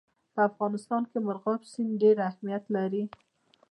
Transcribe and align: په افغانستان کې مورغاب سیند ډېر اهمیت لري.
په 0.33 0.41
افغانستان 0.49 1.01
کې 1.09 1.17
مورغاب 1.25 1.61
سیند 1.71 1.93
ډېر 2.01 2.15
اهمیت 2.29 2.63
لري. 2.75 3.03